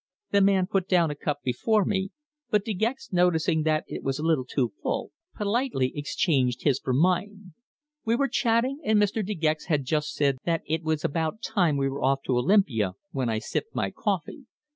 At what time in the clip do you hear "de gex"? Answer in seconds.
2.65-3.13, 9.23-9.65